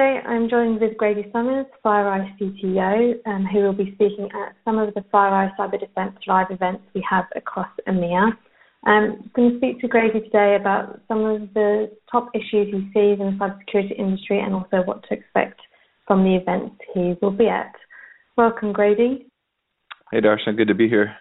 today 0.00 0.20
I'm 0.26 0.48
joined 0.48 0.80
with 0.80 0.96
Grady 0.96 1.26
Summers, 1.30 1.66
FireEye 1.84 2.38
CTO, 2.38 3.16
um, 3.26 3.44
who 3.44 3.58
will 3.58 3.74
be 3.74 3.92
speaking 3.96 4.30
at 4.32 4.56
some 4.64 4.78
of 4.78 4.94
the 4.94 5.02
FireEye 5.12 5.54
Cyber 5.56 5.78
Defense 5.78 6.16
Live 6.26 6.46
events 6.50 6.84
we 6.94 7.04
have 7.08 7.26
across 7.36 7.68
EMEA. 7.86 8.28
Um, 8.28 8.34
I'm 8.86 9.30
going 9.36 9.50
to 9.50 9.56
speak 9.58 9.80
to 9.80 9.88
Grady 9.88 10.20
today 10.20 10.56
about 10.58 11.02
some 11.06 11.26
of 11.26 11.52
the 11.52 11.90
top 12.10 12.30
issues 12.34 12.68
he 12.72 12.80
sees 12.94 13.20
in 13.20 13.36
the 13.36 13.38
cybersecurity 13.38 13.98
industry 13.98 14.40
and 14.40 14.54
also 14.54 14.82
what 14.86 15.02
to 15.08 15.14
expect 15.14 15.60
from 16.06 16.24
the 16.24 16.34
events 16.34 16.76
he 16.94 17.14
will 17.20 17.30
be 17.30 17.48
at. 17.48 17.74
Welcome, 18.38 18.72
Grady. 18.72 19.26
Hey, 20.12 20.20
Darshan. 20.20 20.56
Good 20.56 20.68
to 20.68 20.74
be 20.74 20.88
here. 20.88 21.14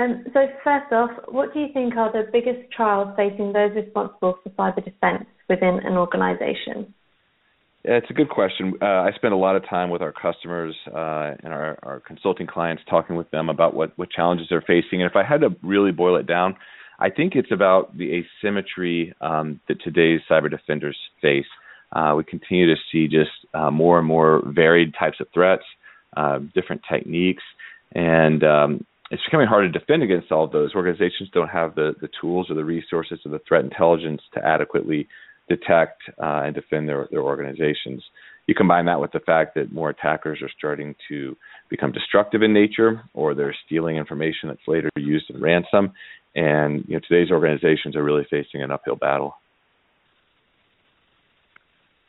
Um, 0.00 0.24
so 0.32 0.46
first 0.64 0.92
off, 0.92 1.10
what 1.28 1.54
do 1.54 1.60
you 1.60 1.68
think 1.72 1.94
are 1.96 2.10
the 2.10 2.28
biggest 2.32 2.72
trials 2.72 3.14
facing 3.16 3.52
those 3.52 3.70
responsible 3.76 4.36
for 4.42 4.50
cyber 4.58 4.84
defense 4.84 5.26
within 5.48 5.78
an 5.84 5.92
organization? 5.92 6.92
Yeah, 7.84 7.96
it's 7.96 8.08
a 8.08 8.14
good 8.14 8.30
question. 8.30 8.74
Uh, 8.80 8.86
I 8.86 9.10
spend 9.14 9.34
a 9.34 9.36
lot 9.36 9.56
of 9.56 9.68
time 9.68 9.90
with 9.90 10.00
our 10.00 10.12
customers 10.12 10.74
uh, 10.86 11.32
and 11.42 11.52
our, 11.52 11.78
our, 11.82 12.00
consulting 12.00 12.46
clients, 12.46 12.82
talking 12.88 13.14
with 13.14 13.30
them 13.30 13.50
about 13.50 13.74
what, 13.74 13.92
what 13.98 14.10
challenges 14.10 14.46
they're 14.48 14.62
facing. 14.62 15.02
And 15.02 15.10
if 15.10 15.16
I 15.16 15.22
had 15.22 15.42
to 15.42 15.50
really 15.62 15.92
boil 15.92 16.16
it 16.16 16.26
down, 16.26 16.56
I 16.98 17.10
think 17.10 17.34
it's 17.34 17.52
about 17.52 17.96
the 17.96 18.24
asymmetry 18.42 19.12
um, 19.20 19.60
that 19.68 19.82
today's 19.82 20.20
cyber 20.30 20.50
defenders 20.50 20.96
face. 21.20 21.44
Uh, 21.92 22.14
we 22.16 22.24
continue 22.24 22.66
to 22.66 22.80
see 22.90 23.06
just 23.06 23.30
uh, 23.52 23.70
more 23.70 23.98
and 23.98 24.08
more 24.08 24.42
varied 24.46 24.94
types 24.98 25.18
of 25.20 25.26
threats, 25.34 25.64
uh, 26.16 26.38
different 26.54 26.80
techniques, 26.90 27.42
and 27.92 28.42
um, 28.44 28.86
it's 29.10 29.22
becoming 29.24 29.46
hard 29.46 29.70
to 29.70 29.78
defend 29.78 30.02
against 30.02 30.32
all 30.32 30.44
of 30.44 30.52
those. 30.52 30.74
Organizations 30.74 31.28
don't 31.34 31.48
have 31.48 31.74
the, 31.74 31.94
the 32.00 32.08
tools 32.18 32.46
or 32.48 32.54
the 32.54 32.64
resources 32.64 33.20
or 33.26 33.30
the 33.30 33.40
threat 33.46 33.62
intelligence 33.62 34.22
to 34.32 34.44
adequately 34.44 35.06
detect 35.48 36.02
uh, 36.22 36.42
and 36.44 36.54
defend 36.54 36.88
their, 36.88 37.08
their 37.10 37.22
organizations. 37.22 38.02
You 38.46 38.54
combine 38.54 38.86
that 38.86 39.00
with 39.00 39.12
the 39.12 39.20
fact 39.20 39.54
that 39.54 39.72
more 39.72 39.90
attackers 39.90 40.40
are 40.42 40.50
starting 40.56 40.94
to 41.08 41.36
become 41.70 41.92
destructive 41.92 42.42
in 42.42 42.52
nature, 42.52 43.02
or 43.14 43.34
they're 43.34 43.56
stealing 43.66 43.96
information 43.96 44.48
that's 44.48 44.60
later 44.66 44.90
used 44.96 45.30
in 45.30 45.40
ransom. 45.40 45.92
And 46.34 46.84
you 46.86 46.94
know, 46.94 47.00
today's 47.08 47.30
organizations 47.30 47.96
are 47.96 48.04
really 48.04 48.26
facing 48.30 48.62
an 48.62 48.70
uphill 48.70 48.96
battle. 48.96 49.36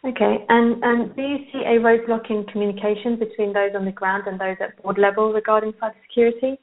Okay, 0.06 0.46
and, 0.50 0.84
and 0.84 1.16
do 1.16 1.22
you 1.22 1.38
see 1.52 1.60
a 1.66 1.80
roadblock 1.80 2.30
in 2.30 2.46
communication 2.52 3.18
between 3.18 3.54
those 3.54 3.72
on 3.76 3.86
the 3.86 3.92
ground 3.92 4.26
and 4.28 4.40
those 4.40 4.58
at 4.62 4.82
board 4.84 5.00
level 5.00 5.34
regarding 5.34 5.74
cybersecurity? 5.74 6.58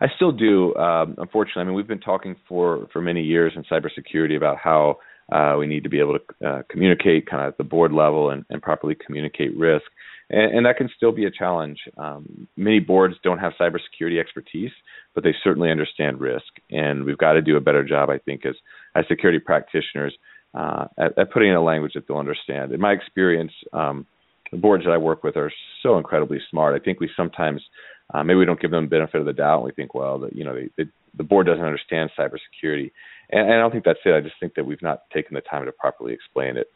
I 0.00 0.06
still 0.14 0.30
do. 0.30 0.74
Um, 0.76 1.16
unfortunately, 1.18 1.62
I 1.62 1.64
mean 1.64 1.74
we've 1.74 1.88
been 1.88 1.98
talking 1.98 2.36
for 2.48 2.86
for 2.92 3.02
many 3.02 3.22
years 3.22 3.52
in 3.56 3.64
cybersecurity 3.64 4.36
about 4.36 4.58
how 4.58 4.98
uh, 5.30 5.56
we 5.58 5.66
need 5.66 5.84
to 5.84 5.88
be 5.88 6.00
able 6.00 6.18
to 6.18 6.48
uh, 6.48 6.62
communicate 6.68 7.26
kind 7.26 7.42
of 7.42 7.48
at 7.48 7.58
the 7.58 7.64
board 7.64 7.92
level 7.92 8.30
and, 8.30 8.44
and 8.50 8.62
properly 8.62 8.94
communicate 8.94 9.56
risk, 9.56 9.86
and, 10.28 10.56
and, 10.56 10.66
that 10.66 10.76
can 10.76 10.90
still 10.96 11.12
be 11.12 11.24
a 11.24 11.30
challenge. 11.30 11.78
Um, 11.98 12.48
many 12.56 12.80
boards 12.80 13.14
don't 13.22 13.38
have 13.38 13.52
cybersecurity 13.60 14.18
expertise, 14.20 14.72
but 15.14 15.24
they 15.24 15.34
certainly 15.42 15.70
understand 15.70 16.20
risk, 16.20 16.46
and 16.70 17.04
we've 17.04 17.18
got 17.18 17.32
to 17.32 17.42
do 17.42 17.56
a 17.56 17.60
better 17.60 17.84
job, 17.84 18.10
I 18.10 18.18
think, 18.18 18.44
as 18.46 18.54
as 18.94 19.04
security 19.08 19.38
practitioners 19.38 20.14
uh, 20.54 20.86
at, 20.98 21.16
at, 21.18 21.32
putting 21.32 21.50
in 21.50 21.56
a 21.56 21.62
language 21.62 21.92
that 21.94 22.08
they'll 22.08 22.18
understand. 22.18 22.72
In 22.72 22.80
my 22.80 22.92
experience. 22.92 23.52
Um, 23.72 24.06
the 24.50 24.58
boards 24.58 24.84
that 24.84 24.90
I 24.90 24.96
work 24.96 25.22
with 25.22 25.36
are 25.36 25.52
so 25.80 25.96
incredibly 25.96 26.40
smart. 26.50 26.74
I 26.74 26.84
think 26.84 26.98
we 26.98 27.08
sometimes 27.16 27.62
uh, 28.12 28.22
maybe 28.22 28.38
we 28.38 28.44
don't 28.44 28.60
give 28.60 28.70
them 28.70 28.84
the 28.84 28.90
benefit 28.90 29.20
of 29.20 29.26
the 29.26 29.32
doubt. 29.32 29.58
And 29.58 29.64
we 29.64 29.72
think, 29.72 29.94
well, 29.94 30.18
the, 30.18 30.30
you 30.32 30.44
know, 30.44 30.54
they, 30.54 30.68
they, 30.76 30.90
the 31.16 31.24
board 31.24 31.46
doesn't 31.46 31.64
understand 31.64 32.10
cybersecurity, 32.18 32.90
and, 33.30 33.42
and 33.42 33.54
I 33.54 33.58
don't 33.58 33.70
think 33.70 33.84
that's 33.84 33.98
it. 34.04 34.14
I 34.14 34.20
just 34.20 34.36
think 34.40 34.54
that 34.54 34.64
we've 34.64 34.82
not 34.82 35.02
taken 35.12 35.34
the 35.34 35.40
time 35.40 35.64
to 35.64 35.72
properly 35.72 36.12
explain 36.12 36.56
it. 36.56 36.68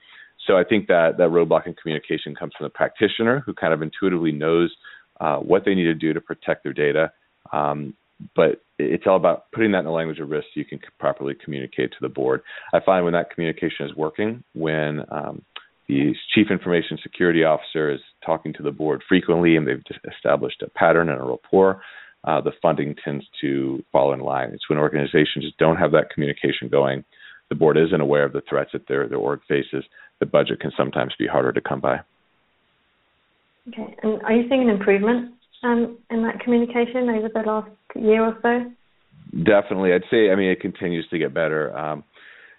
So 0.47 0.57
I 0.57 0.65
think 0.65 0.89
that 0.89 1.17
that 1.19 1.31
roadblock 1.31 1.67
in 1.67 1.75
communication 1.75 2.35
comes 2.35 2.53
from 2.57 2.65
the 2.65 2.71
practitioner 2.71 3.41
who 3.41 3.55
kind 3.55 3.73
of 3.73 3.83
intuitively 3.83 4.33
knows 4.33 4.75
uh, 5.21 5.37
what 5.37 5.65
they 5.65 5.75
need 5.75 5.85
to 5.85 5.95
do 5.95 6.13
to 6.13 6.21
protect 6.21 6.65
their 6.65 6.73
data. 6.73 7.13
Um, 7.53 7.95
but 8.37 8.63
it's 8.79 9.05
all 9.07 9.17
about 9.17 9.51
putting 9.53 9.73
that 9.73 9.81
in 9.81 9.85
the 9.85 9.91
language 9.91 10.19
of 10.19 10.31
risk 10.31 10.47
so 10.53 10.61
you 10.61 10.65
can 10.65 10.81
properly 10.99 11.35
communicate 11.43 11.91
to 11.93 11.97
the 12.01 12.09
board. 12.09 12.43
I 12.73 12.81
find 12.81 13.05
when 13.05 13.15
that 13.15 13.31
communication 13.31 13.87
is 13.87 13.95
working, 13.95 14.43
when 14.55 15.05
um, 15.11 15.43
the 15.89 16.15
chief 16.35 16.47
information 16.51 16.99
security 17.03 17.45
officer 17.45 17.91
is 17.91 18.01
talking 18.25 18.53
to 18.55 18.63
the 18.63 18.71
board 18.71 19.03
frequently 19.09 19.57
and 19.57 19.67
they've 19.67 19.83
established 20.11 20.63
a 20.63 20.71
pattern 20.71 21.09
and 21.09 21.21
a 21.21 21.25
rapport, 21.25 21.83
uh, 22.25 22.41
the 22.41 22.53
funding 22.63 22.95
tends 23.05 23.25
to 23.41 23.85
fall 23.93 24.15
in 24.15 24.21
line. 24.21 24.51
It's 24.53 24.69
when 24.69 24.79
organizations 24.79 25.45
don't 25.59 25.77
have 25.77 25.93
that 25.93 26.11
communication 26.11 26.69
going, 26.71 27.05
the 27.51 27.55
board 27.55 27.77
isn't 27.77 28.01
aware 28.01 28.25
of 28.25 28.33
the 28.33 28.43
threats 28.49 28.71
that 28.73 28.89
their, 28.89 29.07
their 29.09 29.19
org 29.19 29.41
faces, 29.47 29.85
the 30.21 30.27
budget 30.27 30.61
can 30.61 30.73
sometimes 30.77 31.13
be 31.19 31.27
harder 31.27 31.53
to 31.53 31.61
come 31.61 31.81
by. 31.81 32.01
Okay, 33.69 33.95
and 34.03 34.23
are 34.23 34.33
you 34.33 34.49
seeing 34.49 34.63
an 34.63 34.69
improvement 34.71 35.35
um, 35.63 35.99
in 36.11 36.23
that 36.23 36.41
communication 36.41 37.09
over 37.09 37.29
the 37.33 37.41
last 37.41 37.71
year 37.95 38.25
or 38.25 38.39
so? 38.43 38.73
Definitely, 39.43 39.93
I'd 39.93 40.03
say. 40.11 40.31
I 40.31 40.37
mean, 40.37 40.51
it 40.51 40.61
continues 40.61 41.07
to 41.09 41.19
get 41.19 41.35
better. 41.35 41.77
Um, 41.77 42.05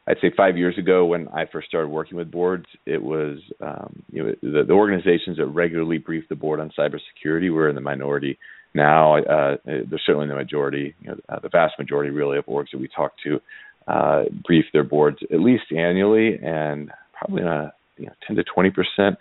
I'd 0.08 0.18
say 0.22 0.32
five 0.36 0.58
years 0.58 0.78
ago 0.78 1.06
when 1.06 1.28
I 1.30 1.46
first 1.52 1.68
started 1.68 1.88
working 1.88 2.18
with 2.18 2.30
boards, 2.30 2.66
it 2.86 3.02
was 3.02 3.40
um, 3.62 4.04
you 4.12 4.24
know 4.24 4.36
the, 4.42 4.64
the 4.68 4.74
organizations 4.74 5.38
that 5.38 5.48
regularly 5.48 5.98
brief 5.98 6.26
the 6.30 6.36
board 6.36 6.60
on 6.60 6.72
cybersecurity 6.78 7.52
were 7.52 7.70
in 7.70 7.76
the 7.76 7.82
minority. 7.82 8.38
Now 8.74 9.18
uh, 9.18 9.58
they're 9.66 10.02
certainly 10.06 10.26
in 10.26 10.30
the 10.30 10.36
majority. 10.36 10.96
You 11.02 11.10
know, 11.10 11.18
uh, 11.30 11.40
the 11.40 11.50
vast 11.50 11.74
majority 11.80 12.12
really 12.12 12.38
of 12.38 12.46
orgs 12.46 12.68
that 12.72 12.80
we 12.80 12.88
talk 12.88 13.14
to 13.24 13.40
uh, 13.88 14.24
brief 14.46 14.66
their 14.74 14.84
boards 14.84 15.18
at 15.34 15.40
least 15.40 15.66
annually, 15.76 16.38
and 16.42 16.92
probably 17.14 17.44
a 17.44 17.74
you 17.98 18.06
know 18.06 18.14
10 18.28 18.36
to 18.36 18.44
20 18.44 18.70
percent 18.72 19.18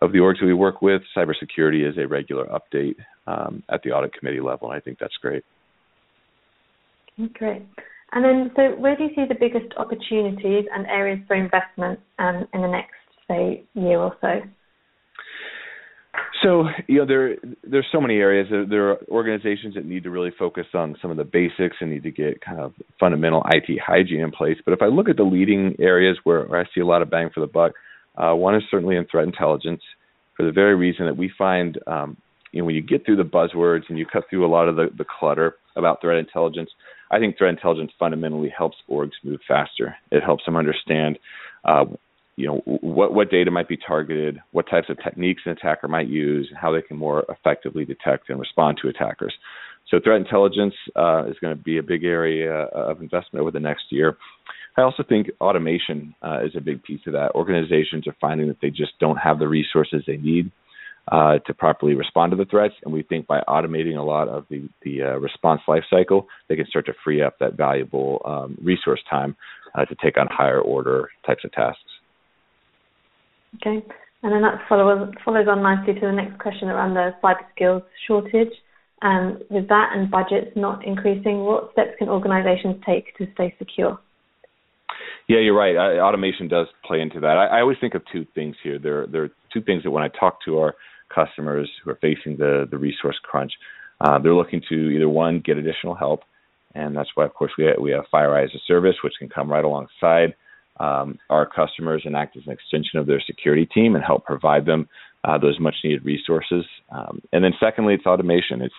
of 0.00 0.12
the 0.12 0.18
orgs 0.18 0.38
that 0.40 0.46
we 0.46 0.54
work 0.54 0.80
with, 0.80 1.02
cybersecurity 1.16 1.88
is 1.88 1.98
a 1.98 2.06
regular 2.06 2.46
update 2.46 2.94
um, 3.26 3.64
at 3.68 3.82
the 3.82 3.90
audit 3.90 4.12
committee 4.12 4.40
level. 4.40 4.70
And 4.70 4.76
I 4.76 4.80
think 4.80 4.98
that's 5.00 5.16
great. 5.20 5.44
Great. 7.34 7.62
And 8.12 8.24
then, 8.24 8.50
so 8.56 8.80
where 8.80 8.96
do 8.96 9.04
you 9.04 9.10
see 9.14 9.24
the 9.28 9.36
biggest 9.38 9.74
opportunities 9.76 10.64
and 10.72 10.86
areas 10.86 11.20
for 11.26 11.36
investment 11.36 12.00
um, 12.18 12.46
in 12.54 12.62
the 12.62 12.68
next, 12.68 12.94
say, 13.28 13.64
year 13.74 13.98
or 13.98 14.16
so? 14.20 14.40
So 16.42 16.64
you 16.86 16.98
know 16.98 17.06
there 17.06 17.36
there's 17.64 17.86
so 17.90 18.00
many 18.00 18.16
areas. 18.16 18.48
There, 18.50 18.90
are 18.90 18.98
organizations 19.08 19.74
that 19.74 19.84
need 19.84 20.04
to 20.04 20.10
really 20.10 20.30
focus 20.38 20.66
on 20.74 20.96
some 21.02 21.10
of 21.10 21.16
the 21.16 21.24
basics 21.24 21.76
and 21.80 21.90
need 21.90 22.02
to 22.04 22.10
get 22.10 22.40
kind 22.40 22.60
of 22.60 22.74
fundamental 22.98 23.42
IT 23.50 23.78
hygiene 23.84 24.20
in 24.20 24.30
place. 24.30 24.56
But 24.64 24.72
if 24.72 24.82
I 24.82 24.86
look 24.86 25.08
at 25.08 25.16
the 25.16 25.24
leading 25.24 25.76
areas 25.80 26.16
where, 26.24 26.44
where 26.44 26.60
I 26.60 26.64
see 26.74 26.80
a 26.80 26.86
lot 26.86 27.02
of 27.02 27.10
bang 27.10 27.30
for 27.34 27.40
the 27.40 27.46
buck, 27.46 27.72
uh, 28.16 28.34
one 28.34 28.54
is 28.54 28.62
certainly 28.70 28.96
in 28.96 29.06
threat 29.06 29.24
intelligence, 29.24 29.82
for 30.36 30.44
the 30.44 30.52
very 30.52 30.74
reason 30.76 31.06
that 31.06 31.16
we 31.16 31.30
find 31.36 31.78
um, 31.86 32.16
you 32.52 32.60
know 32.60 32.66
when 32.66 32.74
you 32.74 32.82
get 32.82 33.04
through 33.04 33.16
the 33.16 33.22
buzzwords 33.22 33.82
and 33.88 33.98
you 33.98 34.06
cut 34.06 34.24
through 34.30 34.46
a 34.46 34.50
lot 34.50 34.68
of 34.68 34.76
the, 34.76 34.88
the 34.96 35.04
clutter 35.04 35.54
about 35.76 36.00
threat 36.00 36.18
intelligence, 36.18 36.70
I 37.10 37.18
think 37.18 37.38
threat 37.38 37.50
intelligence 37.50 37.92
fundamentally 37.98 38.52
helps 38.56 38.76
orgs 38.90 39.12
move 39.24 39.40
faster. 39.46 39.96
It 40.10 40.22
helps 40.22 40.44
them 40.44 40.56
understand, 40.56 41.18
uh, 41.64 41.86
you 42.36 42.46
know, 42.46 42.62
what 42.64 43.14
what 43.14 43.30
data 43.30 43.50
might 43.50 43.68
be 43.68 43.76
targeted, 43.76 44.40
what 44.52 44.68
types 44.68 44.88
of 44.90 45.02
techniques 45.02 45.42
an 45.46 45.52
attacker 45.52 45.88
might 45.88 46.08
use, 46.08 46.50
how 46.60 46.72
they 46.72 46.82
can 46.82 46.96
more 46.96 47.24
effectively 47.28 47.84
detect 47.84 48.30
and 48.30 48.38
respond 48.38 48.78
to 48.82 48.88
attackers. 48.88 49.34
So 49.90 49.98
threat 49.98 50.20
intelligence 50.20 50.74
uh, 50.96 51.24
is 51.26 51.36
going 51.40 51.56
to 51.56 51.62
be 51.62 51.78
a 51.78 51.82
big 51.82 52.04
area 52.04 52.52
of 52.52 53.00
investment 53.00 53.40
over 53.40 53.50
the 53.50 53.60
next 53.60 53.84
year. 53.90 54.16
I 54.76 54.82
also 54.82 55.02
think 55.02 55.28
automation 55.40 56.14
uh, 56.22 56.44
is 56.44 56.52
a 56.56 56.60
big 56.60 56.82
piece 56.82 57.00
of 57.06 57.14
that. 57.14 57.34
Organizations 57.34 58.06
are 58.06 58.14
finding 58.20 58.48
that 58.48 58.60
they 58.60 58.70
just 58.70 58.92
don't 59.00 59.16
have 59.16 59.38
the 59.38 59.48
resources 59.48 60.04
they 60.06 60.18
need 60.18 60.52
uh, 61.10 61.38
to 61.46 61.54
properly 61.54 61.94
respond 61.94 62.30
to 62.32 62.36
the 62.36 62.44
threats. 62.44 62.74
And 62.84 62.92
we 62.92 63.02
think 63.02 63.26
by 63.26 63.40
automating 63.48 63.96
a 63.98 64.02
lot 64.02 64.28
of 64.28 64.44
the, 64.50 64.68
the 64.82 65.02
uh, 65.02 65.18
response 65.18 65.60
lifecycle, 65.68 66.26
they 66.48 66.56
can 66.56 66.66
start 66.66 66.86
to 66.86 66.92
free 67.04 67.22
up 67.22 67.38
that 67.40 67.56
valuable 67.56 68.20
um, 68.24 68.58
resource 68.62 69.00
time 69.08 69.36
uh, 69.74 69.84
to 69.84 69.94
take 70.02 70.18
on 70.18 70.26
higher 70.30 70.60
order 70.60 71.08
types 71.26 71.44
of 71.44 71.52
tasks. 71.52 71.80
Okay. 73.56 73.84
And 74.22 74.32
then 74.32 74.42
that 74.42 74.60
follows, 74.68 75.12
follows 75.24 75.46
on 75.48 75.62
nicely 75.62 75.94
to 75.94 76.00
the 76.00 76.12
next 76.12 76.38
question 76.40 76.68
around 76.68 76.94
the 76.94 77.10
cyber 77.22 77.46
skills 77.54 77.82
shortage. 78.06 78.52
And 79.00 79.38
with 79.48 79.68
that 79.68 79.92
and 79.94 80.10
budgets 80.10 80.50
not 80.56 80.84
increasing, 80.84 81.44
what 81.44 81.70
steps 81.72 81.92
can 81.98 82.08
organizations 82.08 82.82
take 82.84 83.16
to 83.18 83.26
stay 83.34 83.54
secure? 83.58 83.98
Yeah, 85.28 85.38
you're 85.38 85.56
right. 85.56 85.76
I, 85.76 86.00
automation 86.00 86.48
does 86.48 86.66
play 86.84 87.00
into 87.00 87.20
that. 87.20 87.36
I, 87.36 87.58
I, 87.58 87.60
always 87.60 87.78
think 87.80 87.94
of 87.94 88.02
two 88.12 88.26
things 88.34 88.56
here. 88.62 88.78
There, 88.78 89.06
there 89.06 89.24
are 89.24 89.30
two 89.52 89.60
things 89.62 89.82
that 89.82 89.90
when 89.90 90.02
I 90.02 90.08
talk 90.08 90.38
to 90.44 90.58
our 90.58 90.74
customers 91.14 91.70
who 91.82 91.90
are 91.90 91.98
facing 92.00 92.36
the, 92.36 92.66
the 92.70 92.78
resource 92.78 93.18
crunch. 93.22 93.52
Uh, 94.00 94.18
they're 94.18 94.34
looking 94.34 94.62
to 94.68 94.74
either 94.90 95.08
one 95.08 95.40
get 95.44 95.56
additional 95.56 95.94
help, 95.94 96.20
and 96.74 96.96
that's 96.96 97.10
why 97.14 97.24
of 97.24 97.34
course 97.34 97.52
we 97.58 97.64
have, 97.64 97.76
we 97.80 97.90
have 97.90 98.04
FireEye 98.12 98.44
as 98.44 98.54
a 98.54 98.58
service, 98.66 98.96
which 99.02 99.14
can 99.18 99.28
come 99.28 99.50
right 99.50 99.64
alongside 99.64 100.34
um, 100.78 101.18
our 101.30 101.46
customers 101.46 102.02
and 102.04 102.14
act 102.14 102.36
as 102.36 102.44
an 102.46 102.52
extension 102.52 102.98
of 102.98 103.06
their 103.06 103.20
security 103.26 103.66
team 103.66 103.96
and 103.96 104.04
help 104.04 104.24
provide 104.24 104.64
them 104.64 104.88
uh, 105.24 105.36
those 105.36 105.58
much 105.58 105.74
needed 105.82 106.04
resources. 106.04 106.64
Um, 106.92 107.20
and 107.32 107.42
then 107.42 107.52
secondly, 107.58 107.94
it's 107.94 108.06
automation. 108.06 108.62
It's 108.62 108.74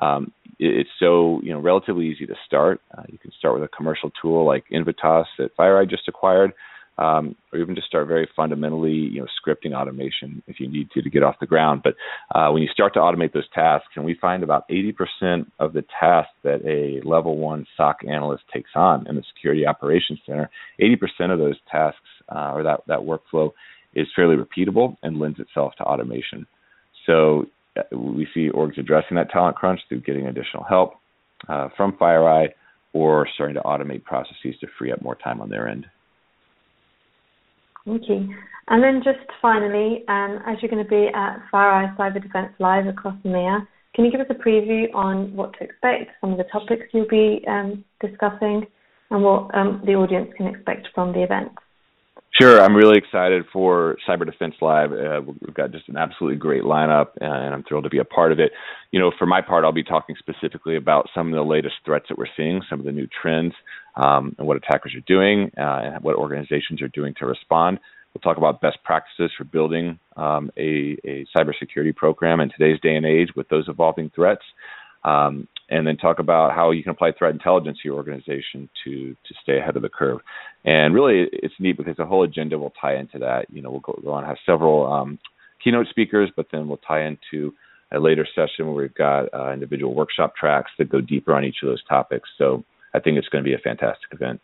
um, 0.00 0.32
it's 0.58 0.90
so 0.98 1.40
you 1.42 1.52
know 1.52 1.60
relatively 1.60 2.06
easy 2.06 2.26
to 2.26 2.34
start. 2.46 2.80
Uh, 2.96 3.02
you 3.08 3.18
can 3.18 3.32
start 3.38 3.54
with 3.54 3.64
a 3.64 3.68
commercial 3.68 4.10
tool 4.20 4.46
like 4.46 4.64
Invotas 4.72 5.26
that 5.38 5.56
FireEye 5.56 5.88
just 5.90 6.08
acquired. 6.08 6.52
um, 6.98 7.34
or 7.52 7.58
even 7.58 7.74
just 7.74 7.88
start 7.88 8.06
very 8.06 8.28
fundamentally, 8.36 8.92
you 8.92 9.20
know, 9.20 9.26
scripting 9.40 9.74
automation 9.74 10.42
if 10.46 10.60
you 10.60 10.68
need 10.68 10.90
to 10.92 11.02
to 11.02 11.10
get 11.10 11.22
off 11.22 11.36
the 11.40 11.46
ground. 11.46 11.82
But 11.82 11.94
uh, 12.34 12.50
when 12.52 12.62
you 12.62 12.68
start 12.68 12.94
to 12.94 13.00
automate 13.00 13.32
those 13.32 13.48
tasks, 13.52 13.88
and 13.96 14.04
we 14.04 14.14
find 14.14 14.42
about 14.42 14.68
80% 14.68 15.46
of 15.58 15.72
the 15.72 15.84
tasks 16.00 16.32
that 16.44 16.60
a 16.64 17.06
level 17.06 17.36
one 17.36 17.66
SOC 17.76 18.00
analyst 18.08 18.44
takes 18.52 18.70
on 18.74 19.06
in 19.08 19.16
the 19.16 19.24
Security 19.34 19.66
Operations 19.66 20.20
Center, 20.26 20.48
80% 20.80 21.32
of 21.32 21.38
those 21.38 21.56
tasks 21.70 21.98
uh, 22.28 22.52
or 22.54 22.62
that 22.62 22.80
that 22.86 23.00
workflow 23.00 23.50
is 23.94 24.06
fairly 24.14 24.36
repeatable 24.36 24.96
and 25.02 25.18
lends 25.18 25.40
itself 25.40 25.74
to 25.78 25.84
automation. 25.84 26.46
So 27.06 27.46
we 27.92 28.26
see 28.34 28.50
orgs 28.50 28.78
addressing 28.78 29.16
that 29.16 29.30
talent 29.30 29.56
crunch 29.56 29.80
through 29.88 30.00
getting 30.02 30.26
additional 30.26 30.64
help 30.64 30.94
uh, 31.48 31.68
from 31.76 31.92
FireEye 31.92 32.48
or 32.92 33.26
starting 33.34 33.56
to 33.56 33.62
automate 33.62 34.04
processes 34.04 34.54
to 34.60 34.66
free 34.78 34.92
up 34.92 35.02
more 35.02 35.16
time 35.16 35.40
on 35.40 35.50
their 35.50 35.68
end. 35.68 35.86
Thank 37.84 38.08
you. 38.08 38.34
And 38.68 38.82
then 38.82 39.02
just 39.04 39.18
finally, 39.42 40.04
um, 40.08 40.40
as 40.46 40.56
you're 40.62 40.70
going 40.70 40.82
to 40.82 40.88
be 40.88 41.08
at 41.14 41.38
FireEye 41.52 41.96
Cyber 41.96 42.22
Defense 42.22 42.52
Live 42.58 42.86
across 42.86 43.16
EMEA, 43.24 43.66
can 43.94 44.04
you 44.04 44.10
give 44.10 44.20
us 44.20 44.26
a 44.30 44.34
preview 44.34 44.92
on 44.94 45.34
what 45.36 45.52
to 45.58 45.64
expect, 45.64 46.10
some 46.20 46.32
of 46.32 46.38
the 46.38 46.44
topics 46.44 46.86
you'll 46.92 47.06
be 47.08 47.44
um, 47.46 47.84
discussing, 48.00 48.66
and 49.10 49.22
what 49.22 49.54
um, 49.54 49.82
the 49.84 49.92
audience 49.92 50.32
can 50.36 50.46
expect 50.46 50.88
from 50.94 51.12
the 51.12 51.22
event? 51.22 51.52
Sure, 52.40 52.60
I'm 52.60 52.74
really 52.74 52.98
excited 52.98 53.44
for 53.52 53.96
Cyber 54.08 54.26
Defense 54.26 54.56
Live. 54.60 54.90
Uh, 54.90 55.20
we've 55.40 55.54
got 55.54 55.70
just 55.70 55.88
an 55.88 55.96
absolutely 55.96 56.36
great 56.36 56.64
lineup, 56.64 57.10
and 57.20 57.54
I'm 57.54 57.62
thrilled 57.62 57.84
to 57.84 57.90
be 57.90 57.98
a 57.98 58.04
part 58.04 58.32
of 58.32 58.40
it. 58.40 58.50
You 58.90 58.98
know, 58.98 59.12
for 59.16 59.24
my 59.24 59.40
part, 59.40 59.64
I'll 59.64 59.70
be 59.70 59.84
talking 59.84 60.16
specifically 60.18 60.74
about 60.74 61.08
some 61.14 61.28
of 61.28 61.34
the 61.34 61.48
latest 61.48 61.76
threats 61.84 62.06
that 62.08 62.18
we're 62.18 62.26
seeing, 62.36 62.60
some 62.68 62.80
of 62.80 62.86
the 62.86 62.90
new 62.90 63.06
trends, 63.22 63.54
um, 63.94 64.34
and 64.36 64.48
what 64.48 64.56
attackers 64.56 64.96
are 64.96 65.04
doing, 65.06 65.52
uh, 65.56 65.94
and 65.94 66.02
what 66.02 66.16
organizations 66.16 66.82
are 66.82 66.88
doing 66.88 67.14
to 67.20 67.26
respond. 67.26 67.78
We'll 68.12 68.22
talk 68.22 68.36
about 68.36 68.60
best 68.60 68.78
practices 68.82 69.30
for 69.38 69.44
building 69.44 70.00
um, 70.16 70.50
a, 70.56 70.96
a 71.04 71.26
cybersecurity 71.36 71.94
program 71.94 72.40
in 72.40 72.50
today's 72.50 72.80
day 72.80 72.96
and 72.96 73.06
age 73.06 73.28
with 73.36 73.48
those 73.48 73.68
evolving 73.68 74.10
threats. 74.12 74.42
Um, 75.04 75.46
and 75.74 75.84
then 75.84 75.96
talk 75.96 76.20
about 76.20 76.54
how 76.54 76.70
you 76.70 76.84
can 76.84 76.92
apply 76.92 77.10
threat 77.18 77.32
intelligence 77.32 77.78
to 77.82 77.88
your 77.88 77.96
organization 77.96 78.68
to 78.84 79.16
to 79.26 79.34
stay 79.42 79.58
ahead 79.58 79.74
of 79.74 79.82
the 79.82 79.88
curve. 79.88 80.20
And 80.64 80.94
really, 80.94 81.26
it's 81.32 81.54
neat 81.58 81.76
because 81.76 81.96
the 81.96 82.06
whole 82.06 82.22
agenda 82.22 82.56
will 82.58 82.72
tie 82.80 82.96
into 82.96 83.18
that. 83.18 83.46
You 83.50 83.60
know, 83.60 83.72
we'll 83.72 83.80
go, 83.80 83.98
go 84.02 84.12
on 84.12 84.24
have 84.24 84.36
several 84.46 84.90
um, 84.90 85.18
keynote 85.62 85.88
speakers, 85.90 86.30
but 86.36 86.46
then 86.52 86.68
we'll 86.68 86.78
tie 86.78 87.04
into 87.04 87.52
a 87.92 87.98
later 87.98 88.26
session 88.34 88.66
where 88.66 88.74
we've 88.74 88.94
got 88.94 89.26
uh, 89.34 89.52
individual 89.52 89.94
workshop 89.94 90.36
tracks 90.36 90.70
that 90.78 90.88
go 90.88 91.00
deeper 91.00 91.34
on 91.34 91.44
each 91.44 91.56
of 91.62 91.68
those 91.68 91.82
topics. 91.88 92.28
So 92.38 92.64
I 92.94 93.00
think 93.00 93.18
it's 93.18 93.28
going 93.28 93.42
to 93.42 93.48
be 93.48 93.54
a 93.54 93.58
fantastic 93.58 94.08
event. 94.12 94.40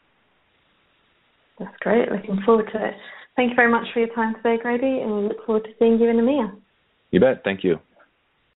That's 1.60 1.76
great. 1.80 2.10
Looking 2.10 2.40
forward 2.44 2.68
to 2.72 2.86
it. 2.88 2.94
Thank 3.36 3.50
you 3.50 3.56
very 3.56 3.70
much 3.70 3.86
for 3.94 4.00
your 4.00 4.14
time 4.14 4.34
today, 4.34 4.56
Grady, 4.60 5.00
and 5.00 5.12
we 5.14 5.28
look 5.28 5.46
forward 5.46 5.64
to 5.64 5.70
seeing 5.78 6.00
you 6.00 6.08
in 6.08 6.16
EMEA. 6.16 6.56
You 7.12 7.20
bet. 7.20 7.42
Thank 7.44 7.62
you. 7.62 7.78